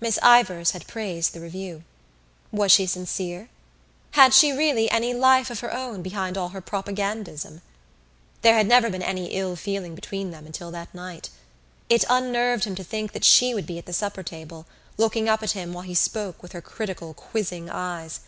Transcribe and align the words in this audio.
Miss 0.00 0.20
Ivors 0.22 0.70
had 0.70 0.86
praised 0.86 1.32
the 1.34 1.40
review. 1.40 1.82
Was 2.52 2.70
she 2.70 2.86
sincere? 2.86 3.48
Had 4.12 4.32
she 4.32 4.52
really 4.52 4.88
any 4.88 5.12
life 5.12 5.50
of 5.50 5.58
her 5.58 5.74
own 5.74 6.00
behind 6.00 6.38
all 6.38 6.50
her 6.50 6.60
propagandism? 6.60 7.60
There 8.42 8.54
had 8.54 8.68
never 8.68 8.88
been 8.88 9.02
any 9.02 9.32
ill 9.32 9.56
feeling 9.56 9.96
between 9.96 10.30
them 10.30 10.46
until 10.46 10.70
that 10.70 10.94
night. 10.94 11.30
It 11.88 12.04
unnerved 12.08 12.66
him 12.66 12.76
to 12.76 12.84
think 12.84 13.12
that 13.14 13.24
she 13.24 13.52
would 13.52 13.66
be 13.66 13.78
at 13.78 13.86
the 13.86 13.92
supper 13.92 14.22
table, 14.22 14.64
looking 14.96 15.28
up 15.28 15.42
at 15.42 15.50
him 15.58 15.72
while 15.72 15.82
he 15.82 15.94
spoke 15.96 16.40
with 16.40 16.52
her 16.52 16.62
critical 16.62 17.12
quizzing 17.12 17.68
eyes. 17.68 18.20